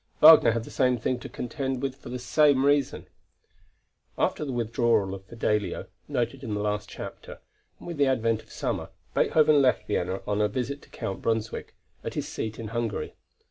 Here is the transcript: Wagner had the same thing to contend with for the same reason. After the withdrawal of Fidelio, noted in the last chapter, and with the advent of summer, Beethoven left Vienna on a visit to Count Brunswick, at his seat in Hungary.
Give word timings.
Wagner 0.19 0.53
had 0.53 0.63
the 0.63 0.71
same 0.71 0.97
thing 0.97 1.19
to 1.19 1.29
contend 1.29 1.79
with 1.83 1.93
for 1.95 2.09
the 2.09 2.17
same 2.17 2.65
reason. 2.65 3.05
After 4.17 4.43
the 4.43 4.51
withdrawal 4.51 5.13
of 5.13 5.25
Fidelio, 5.25 5.89
noted 6.07 6.43
in 6.43 6.55
the 6.55 6.59
last 6.59 6.89
chapter, 6.89 7.37
and 7.77 7.87
with 7.87 7.97
the 7.97 8.07
advent 8.07 8.41
of 8.41 8.51
summer, 8.51 8.89
Beethoven 9.13 9.61
left 9.61 9.85
Vienna 9.85 10.23
on 10.25 10.41
a 10.41 10.47
visit 10.47 10.81
to 10.81 10.89
Count 10.89 11.21
Brunswick, 11.21 11.75
at 12.03 12.15
his 12.15 12.27
seat 12.27 12.57
in 12.57 12.69
Hungary. 12.69 13.13